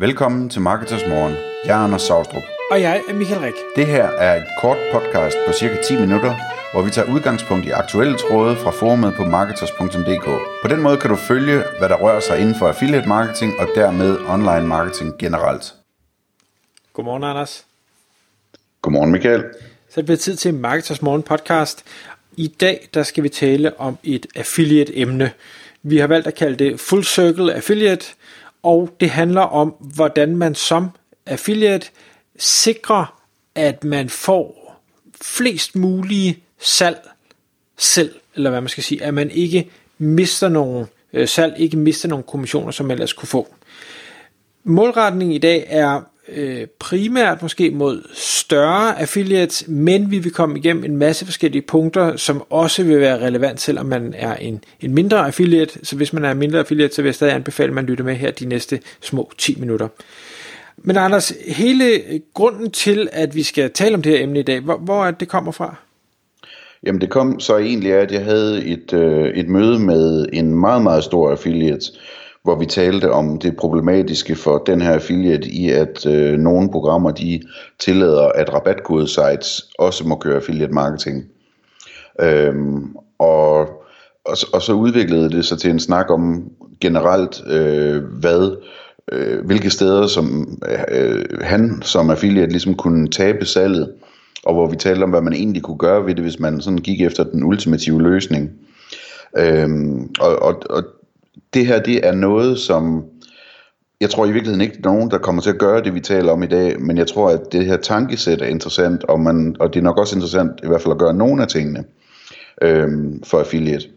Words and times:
Velkommen 0.00 0.50
til 0.50 0.60
Marketers 0.60 1.02
Morgen. 1.08 1.34
Jeg 1.64 1.80
er 1.80 1.84
Anders 1.84 2.02
Saustrup. 2.02 2.42
Og 2.70 2.80
jeg 2.80 3.02
er 3.08 3.14
Michael 3.14 3.40
Rik. 3.40 3.54
Det 3.76 3.86
her 3.86 4.04
er 4.04 4.36
et 4.36 4.48
kort 4.60 4.76
podcast 4.92 5.36
på 5.46 5.52
cirka 5.52 5.82
10 5.82 6.00
minutter, 6.00 6.34
hvor 6.72 6.82
vi 6.82 6.90
tager 6.90 7.12
udgangspunkt 7.14 7.66
i 7.66 7.70
aktuelle 7.70 8.18
tråde 8.18 8.56
fra 8.56 8.70
forumet 8.70 9.14
på 9.14 9.24
marketers.dk. 9.24 10.24
På 10.62 10.68
den 10.68 10.82
måde 10.82 10.96
kan 10.96 11.10
du 11.10 11.16
følge, 11.16 11.62
hvad 11.78 11.88
der 11.88 11.96
rører 11.96 12.20
sig 12.20 12.38
inden 12.38 12.54
for 12.54 12.68
affiliate 12.68 13.08
marketing 13.08 13.52
og 13.58 13.68
dermed 13.74 14.18
online 14.28 14.66
marketing 14.66 15.18
generelt. 15.18 15.74
Godmorgen, 16.92 17.24
Anders. 17.24 17.64
Godmorgen, 18.82 19.12
Michael. 19.12 19.40
Så 19.88 19.94
er 19.94 20.02
det 20.02 20.04
blevet 20.04 20.20
tid 20.20 20.36
til 20.36 20.54
Marketers 20.54 21.02
Morgen 21.02 21.22
podcast. 21.22 21.84
I 22.36 22.46
dag 22.46 22.88
der 22.94 23.02
skal 23.02 23.22
vi 23.22 23.28
tale 23.28 23.80
om 23.80 23.98
et 24.02 24.26
affiliate-emne. 24.36 25.30
Vi 25.82 25.98
har 25.98 26.06
valgt 26.06 26.26
at 26.26 26.34
kalde 26.34 26.64
det 26.64 26.80
Full 26.80 27.04
Circle 27.04 27.54
Affiliate, 27.54 28.06
og 28.62 28.96
det 29.00 29.10
handler 29.10 29.40
om, 29.40 29.68
hvordan 29.68 30.36
man 30.36 30.54
som 30.54 30.88
affiliate 31.26 31.86
sikrer, 32.38 33.22
at 33.54 33.84
man 33.84 34.08
får 34.08 34.80
flest 35.22 35.76
mulige 35.76 36.38
salg 36.58 37.08
selv, 37.78 38.14
eller 38.34 38.50
hvad 38.50 38.60
man 38.60 38.68
skal 38.68 38.84
sige, 38.84 39.02
at 39.04 39.14
man 39.14 39.30
ikke 39.30 39.70
mister 39.98 40.48
nogen 40.48 40.86
øh, 41.12 41.28
salg, 41.28 41.54
ikke 41.58 41.76
mister 41.76 42.08
nogen 42.08 42.24
kommissioner, 42.28 42.70
som 42.70 42.86
man 42.86 42.94
ellers 42.94 43.12
kunne 43.12 43.28
få. 43.28 43.54
Målretningen 44.64 45.34
i 45.34 45.38
dag 45.38 45.66
er 45.68 46.00
øh, 46.34 46.66
primært 46.78 47.42
måske 47.42 47.70
mod 47.70 48.02
større 48.14 49.00
affiliates, 49.00 49.64
men 49.68 50.10
vi 50.10 50.18
vil 50.18 50.32
komme 50.32 50.58
igennem 50.58 50.84
en 50.84 50.96
masse 50.96 51.24
forskellige 51.24 51.62
punkter, 51.62 52.16
som 52.16 52.42
også 52.50 52.82
vil 52.82 53.00
være 53.00 53.26
relevant, 53.26 53.60
selvom 53.60 53.86
man 53.86 54.14
er 54.16 54.36
en, 54.36 54.64
en 54.80 54.94
mindre 54.94 55.26
affiliate. 55.26 55.78
Så 55.82 55.96
hvis 55.96 56.12
man 56.12 56.24
er 56.24 56.30
en 56.30 56.38
mindre 56.38 56.58
affiliate, 56.58 56.94
så 56.94 57.02
vil 57.02 57.08
jeg 57.08 57.14
stadig 57.14 57.34
anbefale, 57.34 57.68
at 57.68 57.74
man 57.74 57.86
lytter 57.86 58.04
med 58.04 58.14
her 58.14 58.30
de 58.30 58.46
næste 58.46 58.80
små 59.00 59.32
10 59.38 59.56
minutter. 59.60 59.88
Men 60.76 60.96
Anders, 60.96 61.32
hele 61.46 62.02
grunden 62.34 62.70
til, 62.70 63.08
at 63.12 63.34
vi 63.34 63.42
skal 63.42 63.70
tale 63.70 63.94
om 63.94 64.02
det 64.02 64.12
her 64.12 64.22
emne 64.22 64.38
i 64.38 64.42
dag, 64.42 64.60
hvor, 64.60 64.76
hvor 64.76 65.04
er 65.04 65.10
det 65.10 65.28
kommer 65.28 65.52
fra? 65.52 65.74
Jamen 66.86 67.00
det 67.00 67.10
kom 67.10 67.40
så 67.40 67.58
egentlig 67.58 67.94
af, 67.94 67.98
at 67.98 68.12
jeg 68.12 68.24
havde 68.24 68.64
et, 68.64 68.92
øh, 68.92 69.28
et 69.28 69.48
møde 69.48 69.78
med 69.78 70.26
en 70.32 70.54
meget, 70.54 70.82
meget 70.82 71.04
stor 71.04 71.30
affiliate, 71.30 71.86
hvor 72.42 72.54
vi 72.58 72.66
talte 72.66 73.12
om 73.12 73.38
det 73.38 73.56
problematiske 73.56 74.34
for 74.34 74.58
den 74.58 74.80
her 74.82 74.92
affiliate 74.92 75.48
i, 75.48 75.70
at 75.70 76.06
øh, 76.06 76.38
nogle 76.38 76.70
programmer 76.70 77.10
de 77.10 77.42
tillader, 77.78 78.28
at 78.28 78.54
rabatkode-sites 78.54 79.68
også 79.78 80.08
må 80.08 80.16
køre 80.16 80.36
affiliate 80.36 80.72
marketing. 80.72 81.24
Øhm, 82.20 82.96
og, 83.18 83.60
og, 84.24 84.36
og 84.52 84.62
så 84.62 84.72
udviklede 84.72 85.30
det 85.30 85.44
sig 85.44 85.58
til 85.58 85.70
en 85.70 85.80
snak 85.80 86.10
om 86.10 86.50
generelt, 86.80 87.42
øh, 87.46 88.04
hvad 88.04 88.56
øh, 89.12 89.46
hvilke 89.46 89.70
steder 89.70 90.06
som 90.06 90.58
øh, 90.90 91.24
han 91.40 91.82
som 91.82 92.10
affiliate 92.10 92.52
ligesom 92.52 92.74
kunne 92.74 93.08
tabe 93.08 93.44
salget, 93.44 93.92
og 94.44 94.54
hvor 94.54 94.66
vi 94.66 94.76
talte 94.76 95.02
om, 95.02 95.10
hvad 95.10 95.20
man 95.20 95.32
egentlig 95.32 95.62
kunne 95.62 95.78
gøre 95.78 96.06
ved 96.06 96.14
det, 96.14 96.24
hvis 96.24 96.40
man 96.40 96.60
sådan 96.60 96.78
gik 96.78 97.00
efter 97.00 97.24
den 97.24 97.44
ultimative 97.44 98.02
løsning. 98.02 98.50
Øhm, 99.38 100.10
og, 100.20 100.42
og, 100.42 100.62
og 100.70 100.84
det 101.54 101.66
her, 101.66 101.82
det 101.82 102.06
er 102.06 102.12
noget, 102.12 102.58
som 102.58 103.04
jeg 104.00 104.10
tror 104.10 104.26
i 104.26 104.32
virkeligheden 104.32 104.60
ikke, 104.60 104.82
der 104.82 104.90
er 104.90 104.94
nogen, 104.94 105.10
der 105.10 105.18
kommer 105.18 105.42
til 105.42 105.50
at 105.50 105.58
gøre 105.58 105.82
det, 105.82 105.94
vi 105.94 106.00
taler 106.00 106.32
om 106.32 106.42
i 106.42 106.46
dag, 106.46 106.80
men 106.80 106.98
jeg 106.98 107.06
tror, 107.06 107.30
at 107.30 107.52
det 107.52 107.66
her 107.66 107.76
tankesæt 107.76 108.42
er 108.42 108.46
interessant, 108.46 109.04
og, 109.04 109.20
man, 109.20 109.56
og 109.60 109.74
det 109.74 109.80
er 109.80 109.84
nok 109.84 109.98
også 109.98 110.16
interessant 110.16 110.60
i 110.64 110.66
hvert 110.66 110.82
fald 110.82 110.92
at 110.92 110.98
gøre 110.98 111.14
nogle 111.14 111.42
af 111.42 111.48
tingene 111.48 111.84
øhm, 112.62 113.22
for 113.22 113.38
affiliate. 113.38 113.88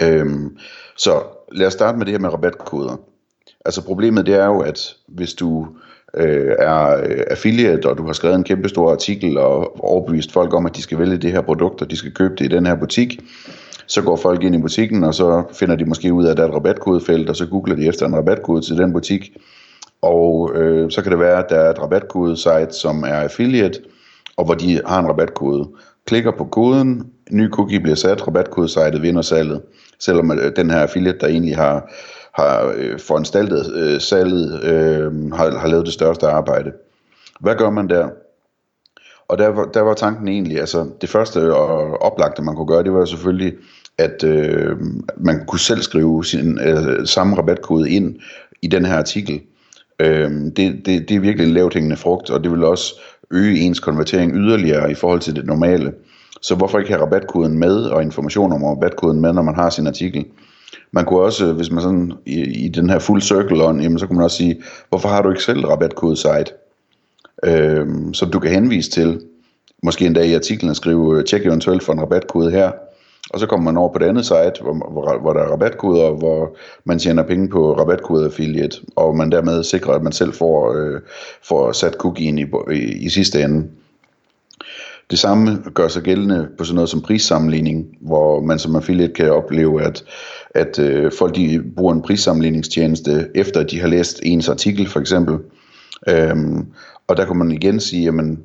Øhm, 0.00 0.58
så 0.96 1.22
lad 1.52 1.66
os 1.66 1.72
starte 1.72 1.98
med 1.98 2.06
det 2.06 2.12
her 2.12 2.18
med 2.18 2.32
rabatkoder. 2.32 2.96
Altså 3.64 3.84
problemet 3.84 4.26
det 4.26 4.34
er 4.34 4.46
jo, 4.46 4.60
at 4.60 4.96
hvis 5.06 5.34
du 5.34 5.68
øh, 6.14 6.54
er 6.58 6.96
øh, 6.96 7.24
affiliate, 7.30 7.86
og 7.86 7.98
du 7.98 8.06
har 8.06 8.12
skrevet 8.12 8.36
en 8.36 8.44
kæmpe 8.44 8.68
stor 8.68 8.92
artikel 8.92 9.38
og 9.38 9.84
overbevist 9.84 10.32
folk 10.32 10.54
om, 10.54 10.66
at 10.66 10.76
de 10.76 10.82
skal 10.82 10.98
vælge 10.98 11.16
det 11.16 11.32
her 11.32 11.40
produkt, 11.40 11.82
og 11.82 11.90
de 11.90 11.96
skal 11.96 12.12
købe 12.14 12.34
det 12.34 12.44
i 12.44 12.56
den 12.56 12.66
her 12.66 12.74
butik, 12.74 13.20
så 13.88 14.02
går 14.02 14.16
folk 14.16 14.44
ind 14.44 14.54
i 14.54 14.60
butikken, 14.60 15.04
og 15.04 15.14
så 15.14 15.44
finder 15.52 15.76
de 15.76 15.84
måske 15.84 16.12
ud 16.12 16.24
af, 16.24 16.30
at 16.30 16.36
der 16.36 16.42
er 16.42 16.48
et 16.48 16.54
rabatkodefelt, 16.54 17.30
og 17.30 17.36
så 17.36 17.46
googler 17.46 17.76
de 17.76 17.86
efter 17.86 18.06
en 18.06 18.16
rabatkode 18.16 18.60
til 18.60 18.78
den 18.78 18.92
butik. 18.92 19.36
Og 20.02 20.52
øh, 20.54 20.90
så 20.90 21.02
kan 21.02 21.12
det 21.12 21.20
være, 21.20 21.44
at 21.44 21.50
der 21.50 21.56
er 21.56 21.70
et 21.70 21.82
rabatkode-site, 21.82 22.72
som 22.72 23.02
er 23.02 23.14
affiliate, 23.14 23.80
og 24.36 24.44
hvor 24.44 24.54
de 24.54 24.80
har 24.86 25.00
en 25.00 25.08
rabatkode. 25.08 25.68
Klikker 26.06 26.30
på 26.30 26.44
koden, 26.44 27.06
ny 27.30 27.50
cookie 27.50 27.80
bliver 27.80 27.96
sat, 27.96 28.26
rabatkodesitet 28.26 29.02
vinder 29.02 29.22
salget. 29.22 29.62
Selvom 29.98 30.30
øh, 30.30 30.56
den 30.56 30.70
her 30.70 30.78
affiliate, 30.78 31.18
der 31.18 31.26
egentlig 31.26 31.56
har, 31.56 31.92
har 32.34 32.72
øh, 32.76 32.98
foranstaltet 32.98 33.74
øh, 33.74 34.00
salget, 34.00 34.64
øh, 34.64 35.32
har, 35.32 35.58
har 35.58 35.68
lavet 35.68 35.86
det 35.86 35.94
største 35.94 36.26
arbejde. 36.26 36.72
Hvad 37.40 37.54
gør 37.54 37.70
man 37.70 37.88
der? 37.88 38.08
Og 39.28 39.38
der 39.38 39.48
var, 39.48 39.64
der 39.64 39.80
var 39.80 39.94
tanken 39.94 40.28
egentlig, 40.28 40.60
altså 40.60 40.86
det 41.00 41.08
første 41.08 41.54
og 41.54 42.02
oplagte 42.02 42.42
man 42.42 42.54
kunne 42.54 42.66
gøre, 42.66 42.82
det 42.82 42.92
var 42.92 43.04
selvfølgelig, 43.04 43.52
at 43.98 44.24
øh, 44.24 44.76
man 45.16 45.46
kunne 45.46 45.58
selv 45.60 45.82
skrive 45.82 46.24
sin 46.24 46.58
øh, 46.60 47.06
samme 47.06 47.36
rabatkode 47.36 47.90
ind 47.90 48.16
i 48.62 48.66
den 48.66 48.86
her 48.86 48.94
artikel. 48.94 49.40
Øh, 50.00 50.30
det, 50.30 50.56
det, 50.56 51.08
det 51.08 51.10
er 51.10 51.20
virkelig 51.20 51.46
en 51.46 51.54
lavt 51.54 51.74
hængende 51.74 51.96
frugt, 51.96 52.30
og 52.30 52.44
det 52.44 52.52
vil 52.52 52.64
også 52.64 52.94
øge 53.30 53.58
ens 53.58 53.80
konvertering 53.80 54.32
yderligere 54.34 54.90
i 54.90 54.94
forhold 54.94 55.20
til 55.20 55.36
det 55.36 55.46
normale. 55.46 55.92
Så 56.42 56.54
hvorfor 56.54 56.78
ikke 56.78 56.90
have 56.90 57.02
rabatkoden 57.02 57.58
med 57.58 57.76
og 57.82 58.02
information 58.02 58.52
om 58.52 58.64
rabatkoden 58.64 59.20
med, 59.20 59.32
når 59.32 59.42
man 59.42 59.54
har 59.54 59.70
sin 59.70 59.86
artikel? 59.86 60.24
Man 60.92 61.04
kunne 61.04 61.20
også, 61.20 61.46
øh, 61.46 61.56
hvis 61.56 61.70
man 61.70 61.82
sådan 61.82 62.12
i, 62.26 62.64
i 62.64 62.68
den 62.68 62.90
her 62.90 62.98
full 62.98 63.22
circle 63.22 63.64
on, 63.64 63.80
jamen 63.80 63.98
så 63.98 64.06
kunne 64.06 64.16
man 64.16 64.24
også 64.24 64.36
sige, 64.36 64.62
hvorfor 64.88 65.08
har 65.08 65.22
du 65.22 65.30
ikke 65.30 65.42
selv 65.42 65.66
rabatkode 65.66 66.16
site? 66.16 66.52
øh, 67.44 67.86
som 68.12 68.30
du 68.30 68.38
kan 68.38 68.50
henvise 68.50 68.90
til. 68.90 69.20
Måske 69.82 70.06
endda 70.06 70.22
i 70.22 70.34
artiklen 70.34 70.70
at 70.70 70.76
skrive, 70.76 71.18
øh, 71.18 71.24
tjek 71.24 71.46
eventuelt 71.46 71.82
for 71.82 71.92
en 71.92 72.00
rabatkode 72.00 72.50
her. 72.50 72.72
Og 73.30 73.40
så 73.40 73.46
kommer 73.46 73.64
man 73.64 73.76
over 73.76 73.92
på 73.92 73.98
det 73.98 74.06
andet 74.06 74.24
site, 74.24 74.62
hvor, 74.62 74.90
hvor, 74.92 75.18
hvor 75.20 75.32
der 75.32 75.40
er 75.40 75.52
rabatkoder, 75.52 76.10
hvor 76.10 76.56
man 76.84 76.98
tjener 76.98 77.22
penge 77.22 77.48
på 77.48 77.72
rabatkode 77.72 78.24
affiliate, 78.24 78.76
og 78.96 79.16
man 79.16 79.32
dermed 79.32 79.64
sikrer, 79.64 79.94
at 79.94 80.02
man 80.02 80.12
selv 80.12 80.32
får, 80.32 80.74
øh, 80.74 81.00
får 81.42 81.72
sat 81.72 81.92
cookien 81.92 82.38
i, 82.38 82.46
i, 82.72 82.76
i 82.76 83.08
sidste 83.08 83.42
ende. 83.42 83.68
Det 85.10 85.18
samme 85.18 85.58
gør 85.74 85.88
sig 85.88 86.02
gældende 86.02 86.48
på 86.58 86.64
sådan 86.64 86.74
noget 86.74 86.90
som 86.90 87.02
prissammenligning, 87.02 87.86
hvor 88.00 88.40
man 88.40 88.58
som 88.58 88.76
affiliate 88.76 89.12
kan 89.12 89.32
opleve, 89.32 89.82
at, 89.82 90.04
at 90.50 90.78
øh, 90.78 91.12
folk 91.18 91.36
de 91.36 91.62
bruger 91.76 91.94
en 91.94 92.02
prissammenligningstjeneste, 92.02 93.28
efter 93.34 93.62
de 93.62 93.80
har 93.80 93.88
læst 93.88 94.20
ens 94.22 94.48
artikel 94.48 94.88
for 94.88 95.00
eksempel. 95.00 95.38
Øhm, 96.08 96.66
og 97.06 97.16
der 97.16 97.24
kunne 97.24 97.38
man 97.38 97.50
igen 97.50 97.80
sige, 97.80 98.04
jamen, 98.04 98.38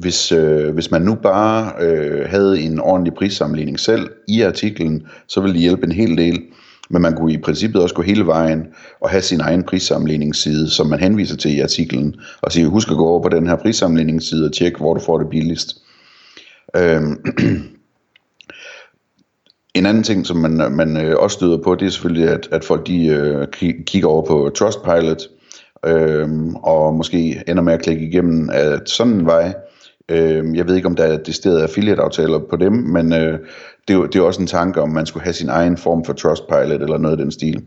hvis, 0.00 0.32
øh, 0.32 0.74
hvis 0.74 0.90
man 0.90 1.02
nu 1.02 1.14
bare 1.14 1.72
øh, 1.80 2.28
havde 2.28 2.60
en 2.60 2.80
ordentlig 2.80 3.14
prissammenligning 3.14 3.80
selv 3.80 4.10
i 4.28 4.42
artiklen, 4.42 5.06
så 5.26 5.40
ville 5.40 5.54
det 5.54 5.60
hjælpe 5.60 5.86
en 5.86 5.92
hel 5.92 6.16
del. 6.16 6.42
Men 6.90 7.02
man 7.02 7.16
kunne 7.16 7.32
i 7.32 7.38
princippet 7.38 7.82
også 7.82 7.94
gå 7.94 8.02
hele 8.02 8.26
vejen 8.26 8.66
og 9.00 9.10
have 9.10 9.22
sin 9.22 9.40
egen 9.40 9.62
prissammenligningsside, 9.62 10.70
som 10.70 10.86
man 10.86 11.00
henviser 11.00 11.36
til 11.36 11.56
i 11.56 11.60
artiklen, 11.60 12.16
og 12.42 12.52
sige, 12.52 12.66
husk 12.66 12.90
at 12.90 12.96
gå 12.96 13.06
over 13.06 13.22
på 13.22 13.28
den 13.28 13.46
her 13.46 13.56
prissammenligningsside 13.56 14.46
og 14.46 14.52
tjekke, 14.52 14.78
hvor 14.78 14.94
du 14.94 15.00
får 15.00 15.18
det 15.18 15.28
billigst. 15.30 15.76
Øhm, 16.76 17.16
en 19.74 19.86
anden 19.86 20.02
ting, 20.02 20.26
som 20.26 20.36
man, 20.36 20.72
man 20.72 20.96
øh, 20.96 21.16
også 21.18 21.34
støder 21.34 21.58
på, 21.58 21.74
det 21.74 21.86
er 21.86 21.90
selvfølgelig, 21.90 22.28
at, 22.28 22.48
at 22.52 22.64
folk 22.64 22.86
de, 22.86 23.06
øh, 23.06 23.46
kigger 23.86 24.08
over 24.08 24.26
på 24.26 24.50
Trustpilot, 24.56 25.22
øh, 25.86 26.28
og 26.54 26.94
måske 26.94 27.42
ender 27.48 27.62
med 27.62 27.72
at 27.72 27.82
klikke 27.82 28.06
igennem 28.06 28.50
af 28.52 28.78
sådan 28.86 29.12
en 29.12 29.26
vej. 29.26 29.54
Øh, 30.10 30.56
jeg 30.56 30.68
ved 30.68 30.76
ikke, 30.76 30.88
om 30.88 30.96
der 30.96 31.04
er 31.04 31.16
desterede 31.16 31.62
affiliate-aftaler 31.62 32.38
på 32.38 32.56
dem, 32.56 32.72
men 32.72 33.12
øh, 33.12 33.38
det, 33.88 33.94
er 33.94 33.98
jo, 33.98 34.06
det 34.06 34.16
er 34.16 34.22
også 34.22 34.40
en 34.40 34.46
tanke, 34.46 34.80
om 34.80 34.88
man 34.88 35.06
skulle 35.06 35.24
have 35.24 35.32
sin 35.32 35.48
egen 35.48 35.76
form 35.76 36.04
for 36.04 36.12
Trustpilot 36.12 36.82
eller 36.82 36.98
noget 36.98 37.18
af 37.18 37.22
den 37.22 37.30
stil. 37.30 37.62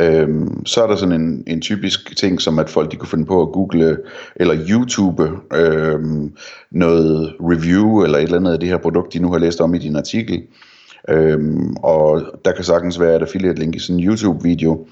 Øhm, 0.00 0.66
så 0.66 0.82
er 0.82 0.86
der 0.86 0.96
sådan 0.96 1.20
en, 1.20 1.44
en 1.46 1.60
typisk 1.60 2.16
ting, 2.16 2.40
som 2.40 2.58
at 2.58 2.70
folk 2.70 2.92
de 2.92 2.96
kunne 2.96 3.08
finde 3.08 3.26
på 3.26 3.42
at 3.42 3.52
google 3.52 3.98
eller 4.36 4.54
YouTube 4.70 5.30
øhm, 5.54 6.32
noget 6.70 7.34
review 7.40 8.02
eller 8.02 8.18
et 8.18 8.22
eller 8.22 8.38
andet 8.38 8.52
af 8.52 8.60
det 8.60 8.68
her 8.68 8.76
produkt, 8.76 9.12
de 9.12 9.18
nu 9.18 9.32
har 9.32 9.38
læst 9.38 9.60
om 9.60 9.74
i 9.74 9.78
din 9.78 9.96
artikel. 9.96 10.42
Øhm, 11.08 11.76
og 11.76 12.22
der 12.44 12.52
kan 12.52 12.64
sagtens 12.64 13.00
være 13.00 13.16
et 13.16 13.22
affiliate 13.22 13.60
link 13.60 13.76
i 13.76 13.78
sådan 13.78 14.00
en 14.00 14.06
YouTube-video, 14.06 14.86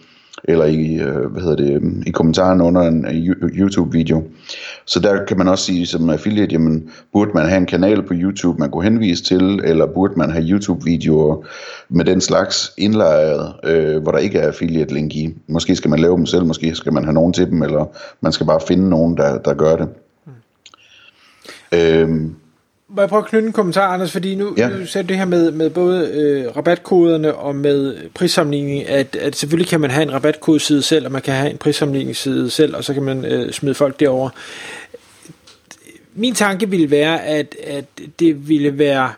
eller 0.44 0.64
i, 0.64 0.94
øh, 0.94 1.26
hvad 1.26 1.42
hedder 1.42 1.56
det, 1.56 2.02
i 2.06 2.10
kommentaren 2.10 2.60
under 2.60 2.82
en 2.82 3.06
YouTube-video. 3.54 4.24
Så 4.84 5.00
der 5.00 5.24
kan 5.24 5.38
man 5.38 5.48
også 5.48 5.64
sige 5.64 5.86
som 5.86 6.10
affiliate, 6.10 6.52
jamen, 6.52 6.90
burde 7.12 7.30
man 7.34 7.46
have 7.48 7.56
en 7.56 7.66
kanal 7.66 8.02
på 8.02 8.14
YouTube, 8.16 8.58
man 8.58 8.70
kunne 8.70 8.84
henvise 8.84 9.24
til, 9.24 9.60
eller 9.64 9.86
burde 9.86 10.14
man 10.16 10.30
have 10.30 10.44
YouTube-videoer 10.44 11.46
med 11.88 12.04
den 12.04 12.20
slags 12.20 12.72
indlejret, 12.78 13.54
øh, 13.64 14.02
hvor 14.02 14.12
der 14.12 14.18
ikke 14.18 14.38
er 14.38 14.48
affiliate-link 14.48 15.14
i. 15.14 15.34
Måske 15.48 15.76
skal 15.76 15.90
man 15.90 15.98
lave 15.98 16.16
dem 16.16 16.26
selv, 16.26 16.44
måske 16.44 16.74
skal 16.74 16.92
man 16.92 17.04
have 17.04 17.14
nogen 17.14 17.32
til 17.32 17.46
dem, 17.46 17.62
eller 17.62 17.84
man 18.20 18.32
skal 18.32 18.46
bare 18.46 18.60
finde 18.68 18.88
nogen, 18.88 19.16
der, 19.16 19.38
der 19.38 19.54
gør 19.54 19.76
det. 19.76 19.88
Mm. 20.26 20.32
Øhm, 21.78 22.34
Må 22.88 23.02
jeg 23.02 23.08
prøve 23.08 23.22
at 23.22 23.28
knytte 23.28 23.46
en 23.46 23.52
kommentar, 23.52 23.94
Anders, 23.94 24.12
fordi 24.12 24.34
nu, 24.34 24.54
ja. 24.56 24.68
nu 24.68 24.86
sagde 24.86 25.08
det 25.08 25.16
her 25.16 25.24
med, 25.24 25.50
med 25.50 25.70
både 25.70 26.08
øh, 26.08 26.56
rabatkoderne 26.56 27.34
og 27.34 27.56
med 27.56 27.96
prissammenligning, 28.14 28.88
at, 28.88 29.16
at 29.16 29.36
selvfølgelig 29.36 29.68
kan 29.68 29.80
man 29.80 29.90
have 29.90 30.02
en 30.02 30.12
rabatkodeside 30.12 30.82
selv, 30.82 31.06
og 31.06 31.12
man 31.12 31.22
kan 31.22 31.34
have 31.34 31.50
en 31.50 31.58
prissammenligningsside 31.58 32.50
selv, 32.50 32.76
og 32.76 32.84
så 32.84 32.94
kan 32.94 33.02
man 33.02 33.24
øh, 33.24 33.52
smide 33.52 33.74
folk 33.74 34.00
derover. 34.00 34.30
Min 36.14 36.34
tanke 36.34 36.70
ville 36.70 36.90
være, 36.90 37.24
at, 37.24 37.56
at 37.66 37.84
det 38.18 38.48
ville 38.48 38.78
være 38.78 39.12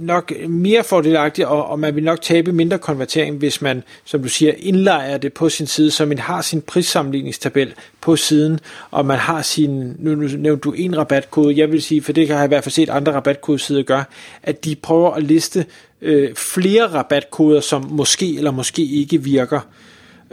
nok 0.00 0.32
mere 0.48 0.84
fordelagtigt, 0.84 1.46
og, 1.46 1.66
og 1.66 1.78
man 1.78 1.94
vil 1.94 2.04
nok 2.04 2.20
tabe 2.20 2.52
mindre 2.52 2.78
konvertering, 2.78 3.36
hvis 3.36 3.62
man, 3.62 3.82
som 4.04 4.22
du 4.22 4.28
siger, 4.28 4.52
indlejer 4.58 5.18
det 5.18 5.32
på 5.32 5.48
sin 5.48 5.66
side, 5.66 5.90
så 5.90 6.06
man 6.06 6.18
har 6.18 6.42
sin 6.42 6.60
prissammenligningstabel 6.60 7.74
på 8.00 8.16
siden, 8.16 8.60
og 8.90 9.06
man 9.06 9.18
har 9.18 9.42
sin, 9.42 9.96
nu, 9.98 10.14
nu 10.14 10.28
nævnte 10.38 10.60
du 10.60 10.72
en 10.72 10.98
rabatkode, 10.98 11.58
jeg 11.58 11.72
vil 11.72 11.82
sige, 11.82 12.02
for 12.02 12.12
det 12.12 12.26
kan 12.26 12.36
jeg 12.36 12.44
i 12.44 12.48
hvert 12.48 12.64
fald 12.64 12.72
set 12.72 12.90
andre 12.90 13.12
rabatkodesider 13.12 13.82
gøre, 13.82 14.04
at 14.42 14.64
de 14.64 14.76
prøver 14.76 15.10
at 15.10 15.22
liste 15.22 15.66
øh, 16.02 16.34
flere 16.34 16.86
rabatkoder, 16.86 17.60
som 17.60 17.86
måske 17.90 18.36
eller 18.36 18.50
måske 18.50 18.82
ikke 18.82 19.22
virker. 19.22 19.60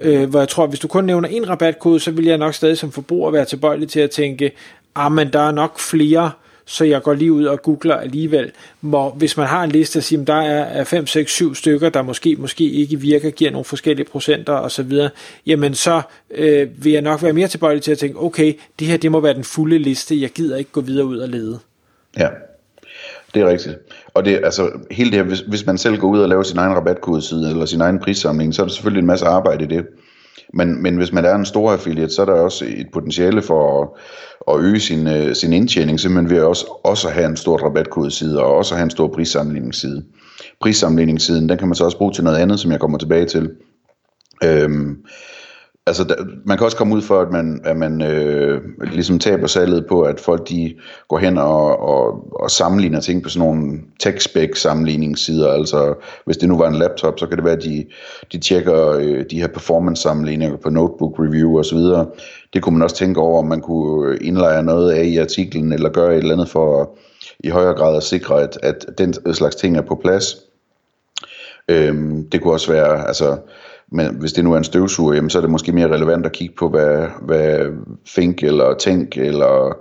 Øh, 0.01 0.29
hvor 0.29 0.39
jeg 0.39 0.49
tror, 0.49 0.63
at 0.63 0.69
hvis 0.69 0.79
du 0.79 0.87
kun 0.87 1.03
nævner 1.03 1.29
en 1.29 1.49
rabatkode, 1.49 1.99
så 1.99 2.11
vil 2.11 2.25
jeg 2.25 2.37
nok 2.37 2.53
stadig 2.53 2.77
som 2.77 2.91
forbruger 2.91 3.31
være 3.31 3.45
tilbøjelig 3.45 3.89
til 3.89 3.99
at 3.99 4.11
tænke, 4.11 4.51
ah, 4.95 5.11
men 5.11 5.33
der 5.33 5.39
er 5.39 5.51
nok 5.51 5.79
flere 5.79 6.31
så 6.65 6.85
jeg 6.85 7.03
går 7.03 7.13
lige 7.13 7.31
ud 7.31 7.45
og 7.45 7.61
googler 7.61 7.95
alligevel. 7.95 8.51
Hvor, 8.79 9.09
hvis 9.09 9.37
man 9.37 9.47
har 9.47 9.63
en 9.63 9.71
liste, 9.71 9.97
og 9.97 10.03
siger, 10.03 10.25
der 10.25 10.41
er 10.41 10.83
5, 10.83 11.07
6, 11.07 11.31
7 11.31 11.55
stykker, 11.55 11.89
der 11.89 12.01
måske, 12.01 12.35
måske 12.35 12.63
ikke 12.63 12.99
virker, 12.99 13.29
giver 13.29 13.51
nogle 13.51 13.65
forskellige 13.65 14.05
procenter 14.05 14.53
osv., 14.53 14.91
jamen 15.45 15.73
så 15.73 16.01
øh, 16.31 16.67
vil 16.83 16.91
jeg 16.91 17.01
nok 17.01 17.23
være 17.23 17.33
mere 17.33 17.47
tilbøjelig 17.47 17.83
til 17.83 17.91
at 17.91 17.97
tænke, 17.97 18.19
okay, 18.19 18.53
det 18.79 18.87
her 18.87 18.97
det 18.97 19.11
må 19.11 19.19
være 19.19 19.33
den 19.33 19.43
fulde 19.43 19.77
liste, 19.77 20.21
jeg 20.21 20.29
gider 20.29 20.57
ikke 20.57 20.71
gå 20.71 20.81
videre 20.81 21.05
ud 21.05 21.17
og 21.17 21.29
lede. 21.29 21.59
Ja, 22.17 22.27
det 23.33 23.41
er 23.41 23.49
rigtigt. 23.49 23.75
Og 24.13 24.25
det, 24.25 24.39
altså, 24.43 24.71
hele 24.91 25.11
det 25.11 25.19
her, 25.19 25.23
hvis, 25.23 25.39
hvis 25.39 25.65
man 25.65 25.77
selv 25.77 25.97
går 25.97 26.07
ud 26.07 26.19
og 26.19 26.29
laver 26.29 26.43
sin 26.43 26.57
egen 26.57 26.75
rabatkodeside 26.75 27.49
eller 27.49 27.65
sin 27.65 27.81
egen 27.81 27.99
prissamling, 27.99 28.55
så 28.55 28.61
er 28.61 28.65
der 28.65 28.73
selvfølgelig 28.73 29.01
en 29.01 29.07
masse 29.07 29.25
arbejde 29.25 29.63
i 29.63 29.67
det. 29.67 29.85
Men, 30.53 30.83
men 30.83 30.97
hvis 30.97 31.11
man 31.11 31.25
er 31.25 31.35
en 31.35 31.45
stor 31.45 31.71
affiliate, 31.71 32.13
så 32.13 32.21
er 32.21 32.25
der 32.25 32.33
også 32.33 32.65
et 32.67 32.87
potentiale 32.93 33.41
for 33.41 33.81
at, 33.81 33.89
at 34.55 34.61
øge 34.61 34.79
sin, 34.79 35.07
øh, 35.07 35.35
sin 35.35 35.53
indtjening, 35.53 35.99
simpelthen 35.99 36.35
ved 36.35 36.43
også, 36.43 36.65
også 36.83 37.07
at 37.07 37.13
have 37.13 37.27
en 37.27 37.37
stor 37.37 37.57
rabatkodeside 37.57 38.43
og 38.43 38.55
også 38.55 38.75
have 38.75 38.83
en 38.83 38.89
stor 38.89 39.07
prissammenligningsside. 39.07 40.03
Prissammenligningssiden, 40.61 41.49
den 41.49 41.57
kan 41.57 41.67
man 41.67 41.75
så 41.75 41.85
også 41.85 41.97
bruge 41.97 42.13
til 42.13 42.23
noget 42.23 42.37
andet, 42.37 42.59
som 42.59 42.71
jeg 42.71 42.79
kommer 42.79 42.97
tilbage 42.97 43.25
til. 43.25 43.49
Øhm, 44.43 44.97
altså, 45.87 46.03
der, 46.03 46.15
man 46.45 46.57
kan 46.57 46.65
også 46.65 46.77
komme 46.77 46.95
ud 46.95 47.01
for, 47.01 47.21
at 47.21 47.31
man, 47.31 47.61
at 47.63 47.77
man 47.77 48.01
øh, 48.01 48.61
ligesom 48.91 49.19
taber 49.19 49.47
salget 49.47 49.85
på, 49.85 50.01
at 50.01 50.19
folk 50.19 50.49
de 50.49 50.75
går 51.07 51.17
hen 51.17 51.37
og, 51.37 51.79
og, 51.79 52.33
og 52.43 52.51
sammenligner 52.51 52.99
ting 52.99 53.23
på 53.23 53.29
sådan 53.29 53.47
nogle 53.47 53.79
tech-spec 53.99 54.57
sammenligningssider. 54.57 55.51
Altså, 55.51 55.93
hvis 56.25 56.37
det 56.37 56.49
nu 56.49 56.57
var 56.57 56.67
en 56.67 56.75
laptop, 56.75 57.19
så 57.19 57.27
kan 57.27 57.37
det 57.37 57.45
være, 57.45 57.57
at 57.57 57.63
de, 57.63 57.85
de 58.31 58.37
tjekker 58.37 58.89
øh, 58.89 59.25
de 59.31 59.39
her 59.39 59.47
performance 59.47 60.01
sammenligninger 60.01 60.57
på 60.57 60.69
notebook 60.69 61.19
review 61.19 61.59
osv. 61.59 61.77
Det 62.53 62.61
kunne 62.61 62.73
man 62.77 62.83
også 62.83 62.95
tænke 62.95 63.19
over, 63.19 63.39
om 63.39 63.47
man 63.47 63.61
kunne 63.61 64.17
indlejre 64.17 64.63
noget 64.63 64.91
af 64.91 65.03
i 65.03 65.17
artiklen, 65.17 65.73
eller 65.73 65.89
gøre 65.89 66.11
et 66.11 66.17
eller 66.17 66.33
andet 66.33 66.49
for 66.49 66.97
i 67.39 67.49
højere 67.49 67.73
grad 67.73 67.97
at 67.97 68.03
sikre, 68.03 68.41
at, 68.41 68.59
at 68.63 68.85
den 68.97 69.33
slags 69.33 69.55
ting 69.55 69.77
er 69.77 69.81
på 69.81 69.95
plads. 69.95 70.35
Øhm, 71.67 72.29
det 72.29 72.41
kunne 72.41 72.53
også 72.53 72.71
være, 72.71 73.07
altså 73.07 73.37
men 73.91 74.15
hvis 74.15 74.33
det 74.33 74.43
nu 74.43 74.53
er 74.53 74.57
en 74.57 74.63
støvsuger, 74.63 75.13
jamen, 75.13 75.29
så 75.29 75.37
er 75.37 75.41
det 75.41 75.49
måske 75.49 75.71
mere 75.71 75.93
relevant 75.93 76.25
at 76.25 76.31
kigge 76.31 76.55
på, 76.55 76.69
hvad, 76.69 77.07
hvad 77.21 77.59
Fink 78.05 78.43
eller 78.43 78.73
Tænk 78.73 79.17
eller 79.17 79.77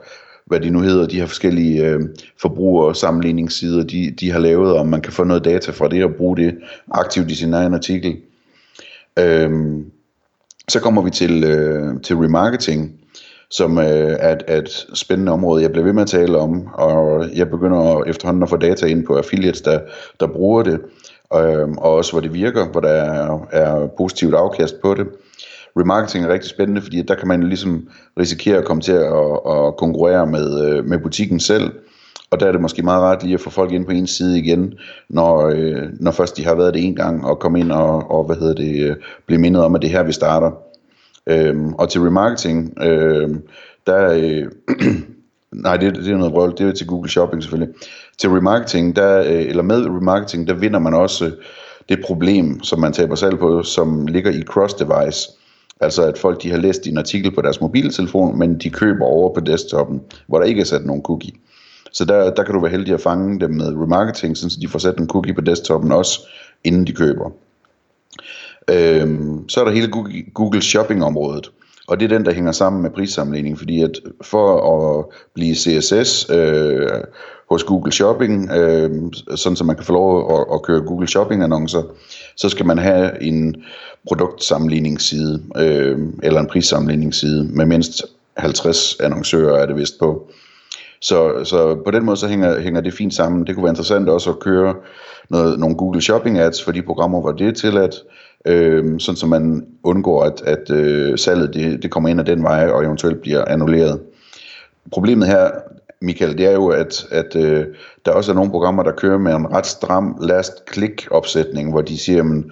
hvad 0.47 0.61
de 0.61 0.71
nu 0.71 0.81
hedder, 0.81 1.06
de 1.06 1.19
her 1.19 1.27
forskellige 1.27 1.87
øh, 1.87 2.01
forbrugersammenligningssider, 2.41 3.85
de, 3.85 4.11
de 4.21 4.31
har 4.31 4.39
lavet, 4.39 4.77
og 4.79 4.87
man 4.87 5.01
kan 5.01 5.12
få 5.12 5.25
noget 5.25 5.45
data 5.45 5.71
fra 5.71 5.89
det 5.89 6.05
og 6.05 6.15
bruge 6.15 6.37
det 6.37 6.59
aktivt 6.91 7.31
i 7.31 7.35
sin 7.35 7.55
egen 7.55 7.75
artikel. 7.75 8.17
Øhm, 9.19 9.85
så 10.69 10.81
kommer 10.81 11.03
vi 11.03 11.11
til, 11.11 11.45
øh, 11.45 12.01
til 12.03 12.17
remarketing, 12.17 12.93
som 13.56 13.79
øh, 13.79 14.17
er, 14.21 14.33
et, 14.33 14.43
er 14.47 14.59
et 14.59 14.87
spændende 14.95 15.33
område, 15.33 15.62
jeg 15.62 15.71
bliver 15.71 15.85
ved 15.85 15.93
med 15.93 16.03
at 16.03 16.09
tale 16.09 16.39
om, 16.39 16.69
og 16.75 17.25
jeg 17.37 17.51
begynder 17.51 18.05
efterhånden 18.05 18.43
at 18.43 18.49
få 18.49 18.56
data 18.56 18.87
ind 18.87 19.06
på 19.06 19.17
affiliates, 19.17 19.61
der, 19.61 19.81
der 20.21 20.27
bruger 20.27 20.62
det 20.62 20.81
øh, 21.35 21.69
og 21.69 21.95
også 21.95 22.12
hvor 22.12 22.21
det 22.21 22.35
virker, 22.35 22.67
hvor 22.67 22.81
der 22.81 22.89
er, 22.89 23.47
er 23.53 23.87
positivt 23.97 24.35
afkast 24.35 24.75
på 24.83 24.95
det. 24.95 25.06
Remarketing 25.81 26.25
er 26.25 26.33
rigtig 26.33 26.51
spændende, 26.51 26.83
fordi 26.83 27.03
der 27.03 27.15
kan 27.15 27.29
man 27.29 27.43
ligesom 27.43 27.89
risikere 28.21 28.59
at 28.59 28.65
komme 28.65 28.83
til 28.83 28.93
at, 28.93 29.41
at 29.49 29.77
konkurrere 29.77 30.27
med, 30.27 30.69
øh, 30.69 30.85
med 30.85 30.99
butikken 30.99 31.41
selv, 31.41 31.73
og 32.31 32.41
der 32.41 32.47
er 32.47 32.53
det 32.53 32.61
måske 32.61 32.83
meget 32.83 33.03
rart 33.03 33.23
lige 33.23 33.35
at 33.35 33.41
få 33.41 33.51
folk 33.51 33.73
ind 33.73 33.87
på 33.87 33.91
en 33.91 34.06
side 34.06 34.39
igen, 34.39 34.75
når, 35.09 35.47
øh, 35.47 35.83
når 36.01 36.11
først 36.11 36.37
de 36.37 36.45
har 36.45 36.55
været 36.55 36.75
det 36.75 36.85
en 36.85 36.97
gang, 36.97 37.27
og 37.27 37.39
komme 37.39 37.61
ind 37.61 37.73
og, 37.73 38.11
og 38.11 38.25
hvad 38.25 38.37
hedder 38.37 38.55
det, 38.55 38.91
øh, 38.91 38.97
blive 39.27 39.41
mindet 39.41 39.62
om, 39.62 39.75
at 39.75 39.83
det 39.83 39.89
er 39.89 39.93
her, 39.93 40.03
vi 40.03 40.12
starter. 40.12 40.51
Øhm, 41.26 41.73
og 41.73 41.91
til 41.91 42.00
remarketing, 42.00 42.82
øhm, 42.82 43.43
der, 43.87 44.12
øh, 44.12 44.47
nej, 45.65 45.76
det, 45.76 45.94
det 45.94 46.09
er 46.09 46.17
noget 46.17 46.32
brøl, 46.32 46.53
det 46.59 46.61
er 46.61 46.73
til 46.73 46.87
Google 46.87 47.11
Shopping 47.11 47.43
selvfølgelig. 47.43 47.75
Til 48.19 48.31
remarketing, 48.31 48.97
der, 48.97 49.19
øh, 49.19 49.49
eller 49.49 49.62
med 49.62 49.87
remarketing, 49.87 50.49
der 50.49 50.55
vinder 50.55 50.79
man 50.79 50.94
også 50.94 51.26
øh, 51.26 51.32
det 51.88 51.99
problem, 52.06 52.62
som 52.62 52.81
man 52.81 52.93
taber 52.93 53.15
salg 53.15 53.38
på, 53.38 53.62
som 53.62 54.06
ligger 54.06 54.31
i 54.31 54.43
cross-device. 54.50 55.41
Altså 55.81 56.03
at 56.03 56.19
folk 56.19 56.43
de 56.43 56.50
har 56.50 56.59
læst 56.59 56.85
din 56.85 56.99
artikel 56.99 57.35
på 57.35 57.43
deres 57.43 57.61
mobiltelefon, 57.61 58.38
men 58.38 58.59
de 58.59 58.70
køber 58.70 59.05
over 59.05 59.35
på 59.35 59.41
desktopen, 59.41 60.00
hvor 60.27 60.38
der 60.38 60.47
ikke 60.47 60.61
er 60.61 60.65
sat 60.65 60.87
nogen 60.87 61.03
cookie. 61.03 61.32
Så 61.93 62.05
der, 62.05 62.35
der 62.35 62.44
kan 62.44 62.55
du 62.55 62.61
være 62.61 62.70
heldig 62.70 62.94
at 62.94 63.00
fange 63.00 63.41
dem 63.41 63.50
med 63.50 63.67
remarketing, 63.67 64.37
så 64.37 64.59
de 64.61 64.69
får 64.69 64.79
sat 64.79 64.99
en 64.99 65.09
cookie 65.09 65.35
på 65.35 65.41
desktopen 65.41 65.93
også, 65.93 66.20
inden 66.65 66.87
de 66.87 66.93
køber. 66.93 67.31
Øhm, 68.71 69.49
så 69.49 69.61
er 69.61 69.65
der 69.65 69.73
hele 69.73 69.91
Google, 70.35 70.63
Shopping-området. 70.63 71.51
Og 71.89 72.01
det 72.01 72.13
er 72.13 72.17
den, 72.17 72.27
der 72.27 72.33
hænger 72.33 72.53
sammen 72.53 72.83
med 72.83 72.91
prissammenligning, 72.91 73.59
fordi 73.59 73.83
at 73.83 74.01
for 74.23 74.57
at 74.75 75.05
blive 75.35 75.55
CSS 75.55 76.31
øh, 76.31 76.89
hos 77.51 77.65
Google 77.65 77.93
Shopping, 77.93 78.51
øh, 78.53 78.91
sådan 79.35 79.57
så 79.57 79.65
man 79.65 79.77
kan 79.77 79.85
få 79.85 79.93
lov 79.93 80.39
at, 80.41 80.47
at 80.55 80.63
køre 80.63 80.81
Google 80.81 81.09
Shopping-annoncer, 81.09 81.83
så 82.37 82.49
skal 82.49 82.67
man 82.67 82.79
have 82.79 83.23
en 83.23 83.57
produktsammenligningsside, 84.09 85.43
øh, 85.57 85.99
eller 86.23 86.41
en 86.41 86.47
prissammenligningsside, 86.47 87.45
med 87.45 87.67
mindst 87.67 88.03
50 88.37 89.01
annoncører 89.01 89.63
er 89.63 89.67
det 89.67 89.77
vist 89.77 89.99
på. 89.99 90.31
Så, 91.01 91.45
så 91.45 91.75
på 91.85 91.91
den 91.91 92.05
måde 92.05 92.17
så 92.17 92.29
hænger, 92.29 92.61
hænger 92.61 92.81
det 92.81 92.95
fint 92.95 93.15
sammen. 93.15 93.47
Det 93.47 93.55
kunne 93.55 93.65
være 93.65 93.73
interessant 93.73 94.09
også 94.09 94.31
at 94.31 94.39
køre 94.39 94.75
noget, 95.31 95.59
nogle 95.59 95.77
Google 95.77 96.03
Shopping 96.03 96.39
ads 96.39 96.65
for 96.65 96.73
de 96.73 96.83
programmer, 96.83 97.21
hvor 97.21 97.33
det 97.33 97.49
er 97.49 97.53
tilladt, 97.53 97.95
øh, 98.44 99.00
sådan 99.00 99.17
så 99.17 99.26
man 99.26 99.67
undgår, 99.82 100.23
at, 100.23 100.43
at 100.46 100.70
øh, 100.70 101.19
salget 101.19 101.55
det, 101.55 101.82
det 101.82 101.91
kommer 101.91 102.08
ind 102.08 102.20
ad 102.20 102.25
den 102.25 102.43
vej 102.43 102.69
og 102.69 102.85
eventuelt 102.85 103.20
bliver 103.20 103.44
annulleret. 103.44 104.00
Problemet 104.93 105.29
her, 105.29 105.51
Michael, 106.03 106.39
det 106.39 106.46
er 106.46 106.53
jo, 106.53 106.69
at, 106.69 107.06
at 107.10 107.36
øh, 107.36 107.67
der 108.05 108.13
også 108.13 108.32
er 108.32 108.34
nogle 108.34 108.51
programmer, 108.51 108.82
der 108.82 108.93
kører 108.93 109.19
med 109.19 109.34
en 109.34 109.53
ret 109.53 109.67
stram 109.67 110.19
last 110.22 110.53
click 110.72 111.08
opsætning, 111.10 111.70
hvor 111.70 111.81
de 111.81 111.98
siger, 111.98 112.22
at 112.22 112.44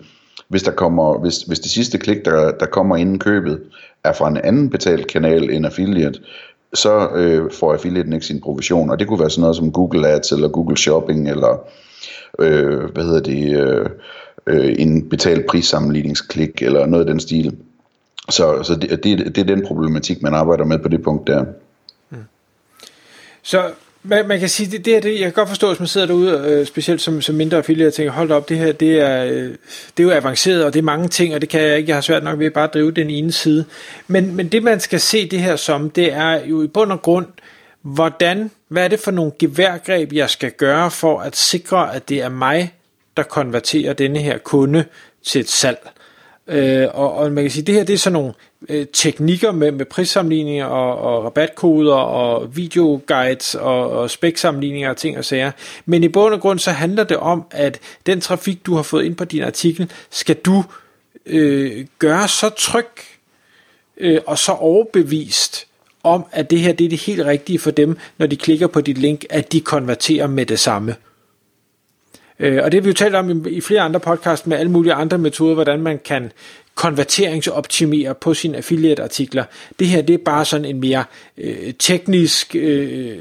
hvis, 0.49 0.62
der 0.62 0.70
kommer, 0.70 1.18
hvis, 1.18 1.42
hvis 1.42 1.61
det 1.61 1.70
sidste 1.70 1.99
klik, 1.99 2.25
der, 2.25 2.50
der 2.50 2.66
kommer 2.66 2.96
inden 2.96 3.18
købet, 3.18 3.61
er 4.04 4.12
fra 4.12 4.28
en 4.28 4.37
anden 4.37 4.70
betalt 4.70 5.06
kanal 5.06 5.50
end 5.50 5.66
affiliate, 5.66 6.20
så 6.75 7.08
øh, 7.14 7.50
får 7.50 7.72
affiliaten 7.72 8.12
ikke 8.12 8.26
sin 8.26 8.40
provision, 8.40 8.90
og 8.90 8.99
det 8.99 9.08
kunne 9.08 9.20
være 9.20 9.30
sådan 9.30 9.40
noget 9.40 9.56
som 9.56 9.72
Google 9.72 10.08
Ads, 10.08 10.32
eller 10.32 10.49
Google 10.49 10.76
Shopping, 10.76 11.28
eller 11.28 11.66
øh, 12.38 12.90
hvad 12.92 13.04
hedder 13.04 13.20
det, 13.20 13.61
øh, 13.61 13.87
øh, 14.46 14.74
en 14.78 15.08
betalt 15.08 15.46
prissammenligningsklik 15.46 16.62
eller 16.62 16.86
noget 16.86 17.04
af 17.04 17.10
den 17.10 17.20
stil. 17.20 17.56
Så, 18.30 18.62
så 18.62 18.74
det, 18.74 19.04
det, 19.04 19.18
det 19.34 19.38
er 19.38 19.54
den 19.54 19.66
problematik, 19.66 20.22
man 20.22 20.34
arbejder 20.34 20.64
med 20.64 20.78
på 20.78 20.88
det 20.88 21.02
punkt 21.02 21.26
der. 21.26 21.44
Mm. 22.10 22.16
Så 23.42 23.70
man, 24.02 24.28
man 24.28 24.40
kan 24.40 24.48
sige, 24.48 24.70
det, 24.70 24.84
det, 24.84 24.92
her, 24.92 25.00
det, 25.00 25.12
jeg 25.12 25.18
kan 25.18 25.32
godt 25.32 25.48
forstå, 25.48 25.68
hvis 25.68 25.78
man 25.78 25.88
sidder 25.88 26.06
derude, 26.06 26.44
øh, 26.46 26.66
specielt 26.66 27.00
som, 27.00 27.20
som 27.20 27.34
mindre 27.34 27.56
affiliate, 27.56 27.88
og 27.88 27.94
tænker, 27.94 28.12
hold 28.12 28.30
op, 28.30 28.48
det 28.48 28.58
her, 28.58 28.72
det 28.72 29.00
er, 29.00 29.24
øh, 29.24 29.50
det 29.96 29.98
er 29.98 30.02
jo 30.02 30.10
avanceret, 30.10 30.64
og 30.64 30.72
det 30.72 30.78
er 30.78 30.82
mange 30.82 31.08
ting, 31.08 31.34
og 31.34 31.40
det 31.40 31.48
kan 31.48 31.60
jeg 31.60 31.76
ikke, 31.76 31.88
jeg 31.88 31.96
har 31.96 32.00
svært 32.00 32.24
nok 32.24 32.38
ved 32.38 32.46
at 32.46 32.52
bare 32.52 32.66
drive 32.66 32.90
den 32.90 33.10
ene 33.10 33.32
side. 33.32 33.64
Men, 34.06 34.36
men 34.36 34.48
det, 34.48 34.62
man 34.62 34.80
skal 34.80 35.00
se 35.00 35.28
det 35.28 35.38
her 35.38 35.56
som, 35.56 35.90
det 35.90 36.12
er 36.12 36.44
jo 36.44 36.62
i 36.62 36.66
bund 36.66 36.92
og 36.92 37.02
grund, 37.02 37.26
hvordan, 37.82 38.50
hvad 38.68 38.84
er 38.84 38.88
det 38.88 39.00
for 39.00 39.10
nogle 39.10 39.32
geværgreb, 39.38 40.12
jeg 40.12 40.30
skal 40.30 40.50
gøre 40.50 40.90
for 40.90 41.20
at 41.20 41.36
sikre, 41.36 41.94
at 41.94 42.08
det 42.08 42.22
er 42.22 42.28
mig, 42.28 42.74
der 43.16 43.23
konverterer 43.23 43.92
denne 43.92 44.19
her 44.19 44.38
kunde 44.38 44.85
til 45.23 45.40
et 45.40 45.49
salg. 45.49 45.90
Øh, 46.49 46.88
og, 46.95 47.14
og 47.14 47.33
man 47.33 47.45
kan 47.45 47.50
sige, 47.50 47.64
det 47.64 47.75
her 47.75 47.85
det 47.85 47.92
er 47.92 47.99
sådan 47.99 48.12
nogle 48.12 48.33
øh, 48.69 48.87
teknikker 48.92 49.52
med, 49.52 49.73
med 49.73 49.87
prissammenligninger 49.87 50.66
og, 50.66 50.99
og 50.99 51.25
rabatkoder 51.25 51.95
og 51.95 52.57
videoguides 52.57 53.54
og, 53.54 53.90
og 53.90 54.11
speksammenligninger 54.11 54.90
og 54.90 54.97
ting 54.97 55.19
og 55.19 55.25
sager. 55.25 55.50
Men 55.87 56.04
i 56.04 56.09
bund 56.09 56.35
og 56.35 56.40
grund 56.40 56.59
så 56.59 56.71
handler 56.71 57.04
det 57.04 57.16
om, 57.16 57.45
at 57.50 57.81
den 58.07 58.21
trafik, 58.21 58.66
du 58.66 58.75
har 58.75 58.83
fået 58.83 59.04
ind 59.04 59.16
på 59.16 59.25
din 59.25 59.42
artikel, 59.42 59.90
skal 60.11 60.37
du 60.37 60.64
øh, 61.26 61.87
gøre 61.99 62.28
så 62.28 62.49
tryg 62.49 62.87
øh, 63.97 64.21
og 64.26 64.38
så 64.38 64.52
overbevist 64.52 65.66
om, 66.02 66.25
at 66.33 66.50
det 66.50 66.61
her 66.61 66.73
det 66.73 66.85
er 66.85 66.88
det 66.88 67.00
helt 67.00 67.25
rigtige 67.25 67.59
for 67.59 67.71
dem, 67.71 67.99
når 68.19 68.26
de 68.26 68.37
klikker 68.37 68.66
på 68.66 68.81
dit 68.81 68.99
link, 68.99 69.25
at 69.31 69.52
de 69.52 69.61
konverterer 69.61 70.26
med 70.26 70.47
det 70.47 70.61
samme. 70.61 70.95
Øh, 72.42 72.61
og 72.64 72.72
det 72.72 72.78
har 72.78 72.82
vi 72.82 72.88
jo 72.88 72.94
talt 72.94 73.14
om 73.14 73.46
i 73.46 73.61
flere 73.61 73.80
andre 73.80 74.00
podcasts 74.00 74.46
med 74.46 74.58
alle 74.58 74.72
mulige 74.72 74.92
andre 74.92 75.18
metoder, 75.18 75.54
hvordan 75.54 75.80
man 75.80 76.00
kan 76.04 76.32
konverteringsoptimere 76.75 78.14
på 78.14 78.34
sine 78.34 78.56
affiliate-artikler. 78.56 79.44
Det 79.78 79.87
her 79.87 80.02
det 80.02 80.14
er 80.14 80.18
bare 80.18 80.44
sådan 80.44 80.64
en 80.64 80.80
mere 80.80 81.04
øh, 81.38 81.75
teknisk 81.78 82.56
øh, 82.58 83.18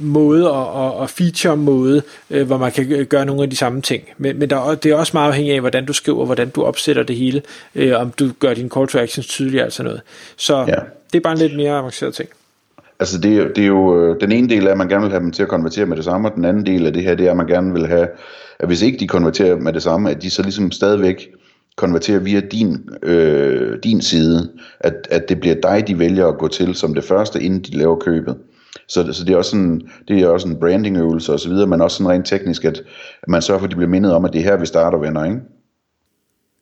måde 0.00 0.50
og, 0.50 0.72
og, 0.72 0.96
og 0.96 1.10
feature-måde, 1.10 2.02
øh, 2.30 2.46
hvor 2.46 2.58
man 2.58 2.72
kan 2.72 3.06
gøre 3.06 3.26
nogle 3.26 3.42
af 3.42 3.50
de 3.50 3.56
samme 3.56 3.82
ting. 3.82 4.04
Men, 4.18 4.38
men 4.38 4.50
der, 4.50 4.74
det 4.74 4.90
er 4.90 4.96
også 4.96 5.10
meget 5.14 5.28
afhængigt 5.28 5.54
af, 5.54 5.60
hvordan 5.60 5.86
du 5.86 5.92
skriver, 5.92 6.24
hvordan 6.24 6.48
du 6.48 6.64
opsætter 6.64 7.02
det 7.02 7.16
hele, 7.16 7.42
øh, 7.74 8.00
om 8.00 8.10
du 8.10 8.30
gør 8.40 8.54
dine 8.54 8.70
call 8.70 8.88
to 8.88 8.98
actions 8.98 9.26
tydelige 9.26 9.66
og 9.66 9.72
sådan 9.72 9.84
noget. 9.84 10.02
Så 10.36 10.58
ja. 10.58 10.74
det 11.12 11.18
er 11.18 11.20
bare 11.20 11.32
en 11.32 11.38
lidt 11.38 11.56
mere 11.56 11.78
avanceret 11.78 12.14
ting. 12.14 12.28
Altså 13.00 13.18
det, 13.18 13.38
er, 13.38 13.48
det 13.48 13.62
er 13.62 13.66
jo, 13.66 14.00
øh, 14.00 14.20
den 14.20 14.32
ene 14.32 14.48
del 14.48 14.66
af, 14.66 14.70
at 14.70 14.78
man 14.78 14.88
gerne 14.88 15.02
vil 15.02 15.10
have 15.10 15.22
dem 15.22 15.32
til 15.32 15.42
at 15.42 15.48
konvertere 15.48 15.86
med 15.86 15.96
det 15.96 16.04
samme, 16.04 16.28
og 16.28 16.34
den 16.34 16.44
anden 16.44 16.66
del 16.66 16.86
af 16.86 16.92
det 16.92 17.02
her, 17.02 17.14
det 17.14 17.26
er, 17.26 17.30
at 17.30 17.36
man 17.36 17.46
gerne 17.46 17.72
vil 17.72 17.86
have, 17.86 18.08
at 18.58 18.68
hvis 18.68 18.82
ikke 18.82 18.98
de 18.98 19.08
konverterer 19.08 19.56
med 19.56 19.72
det 19.72 19.82
samme, 19.82 20.10
at 20.10 20.22
de 20.22 20.30
så 20.30 20.42
ligesom 20.42 20.70
stadigvæk 20.70 21.28
konverterer 21.76 22.18
via 22.18 22.40
din, 22.40 22.88
øh, 23.02 23.78
din 23.84 24.00
side, 24.02 24.52
at, 24.80 24.94
at 25.10 25.28
det 25.28 25.40
bliver 25.40 25.56
dig, 25.62 25.88
de 25.88 25.98
vælger 25.98 26.26
at 26.26 26.38
gå 26.38 26.48
til 26.48 26.74
som 26.74 26.94
det 26.94 27.04
første, 27.04 27.42
inden 27.42 27.60
de 27.60 27.76
laver 27.78 27.98
købet. 27.98 28.36
Så, 28.88 29.12
så 29.12 29.24
det 29.24 29.32
er 29.32 29.36
også 29.36 29.56
en, 29.56 29.90
det 30.08 30.20
er 30.20 30.28
også 30.28 30.48
en 30.48 30.60
brandingøvelse 30.60 31.32
og 31.32 31.40
så 31.40 31.48
videre, 31.48 31.66
men 31.66 31.80
også 31.80 31.96
sådan 31.96 32.10
rent 32.10 32.26
teknisk, 32.26 32.64
at 32.64 32.82
man 33.28 33.42
sørger 33.42 33.58
for, 33.58 33.66
at 33.66 33.70
de 33.70 33.76
bliver 33.76 33.90
mindet 33.90 34.12
om, 34.12 34.24
at 34.24 34.32
det 34.32 34.38
er 34.38 34.42
her, 34.42 34.56
vi 34.56 34.66
starter, 34.66 34.98
venner, 34.98 35.24
ikke? 35.24 35.40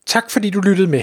Tak 0.07 0.31
fordi 0.31 0.50
du 0.50 0.61
lyttede 0.61 0.90
med. 0.90 1.02